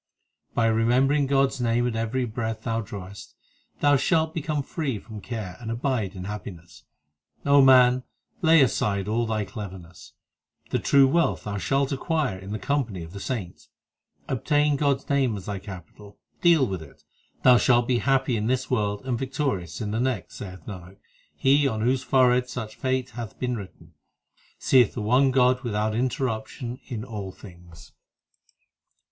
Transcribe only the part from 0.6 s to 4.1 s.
remembering God s name at every breath thou drawest, Thou